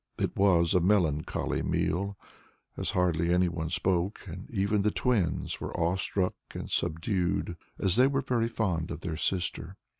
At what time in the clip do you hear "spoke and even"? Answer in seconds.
3.69-4.81